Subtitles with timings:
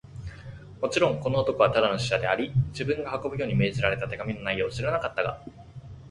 [0.81, 5.39] もちろん、この男はただの使者であり、自分が運ぶように命じられた手紙の内容を知らなかったが、